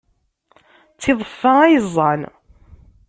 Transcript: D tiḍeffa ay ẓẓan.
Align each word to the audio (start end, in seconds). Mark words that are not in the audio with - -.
D 0.95 0.97
tiḍeffa 1.01 1.51
ay 1.63 1.75
ẓẓan. 1.85 2.21